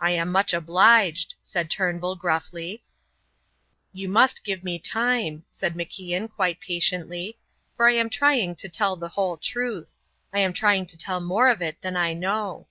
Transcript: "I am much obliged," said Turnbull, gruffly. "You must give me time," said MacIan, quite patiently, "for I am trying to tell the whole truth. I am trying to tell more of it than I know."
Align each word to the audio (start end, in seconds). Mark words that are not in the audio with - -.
"I 0.00 0.10
am 0.10 0.32
much 0.32 0.52
obliged," 0.52 1.36
said 1.40 1.70
Turnbull, 1.70 2.16
gruffly. 2.16 2.82
"You 3.92 4.08
must 4.08 4.42
give 4.42 4.64
me 4.64 4.80
time," 4.80 5.44
said 5.48 5.76
MacIan, 5.76 6.28
quite 6.28 6.58
patiently, 6.60 7.38
"for 7.76 7.88
I 7.88 7.92
am 7.92 8.10
trying 8.10 8.56
to 8.56 8.68
tell 8.68 8.96
the 8.96 9.10
whole 9.10 9.36
truth. 9.36 9.96
I 10.34 10.40
am 10.40 10.52
trying 10.52 10.86
to 10.86 10.98
tell 10.98 11.20
more 11.20 11.48
of 11.50 11.62
it 11.62 11.80
than 11.82 11.94
I 11.96 12.14
know." 12.14 12.66